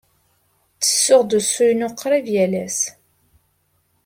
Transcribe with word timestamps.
Ttessuɣ-d 0.77 1.31
usu-inu 1.39 1.89
qrib 1.99 2.25
yal 2.33 2.53
ass. 2.65 2.79